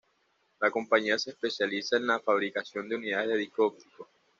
La 0.61 0.71
compañía 0.71 1.19
se 1.19 1.29
especializa 1.29 1.95
en 1.97 2.07
la 2.07 2.19
fabricación 2.19 2.89
de 2.89 2.95
unidades 2.95 3.29
de 3.29 3.37
disco 3.37 3.67
óptico. 3.67 4.09